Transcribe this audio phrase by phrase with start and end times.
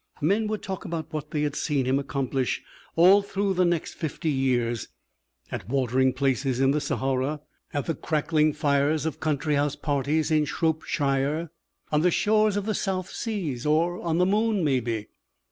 [0.19, 2.63] Men would talk about what they had seen him accomplish
[2.95, 4.87] all through the next fifty years
[5.51, 7.39] at watering places in the Sahara,
[7.71, 11.51] at the crackling fires of country house parties in Shropshire,
[11.91, 15.09] on the shores of the South Seas, on the moon, maybe.